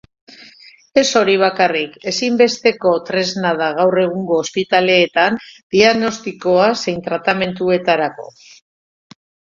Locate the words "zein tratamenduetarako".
6.83-8.31